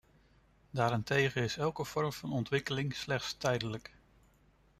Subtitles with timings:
[0.71, 3.93] Daarentegen is elke vorm van ontwikkeling slechts tijdelijk.